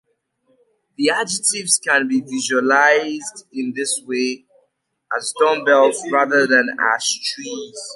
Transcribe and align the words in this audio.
The 0.97 1.11
adjectives 1.11 1.77
can 1.77 2.07
be 2.07 2.21
visualized 2.21 3.45
in 3.53 3.71
this 3.75 4.01
way 4.03 4.45
as 5.15 5.31
"dumbbells" 5.39 6.03
rather 6.09 6.47
than 6.47 6.75
as 6.95 7.03
"trees". 7.35 7.89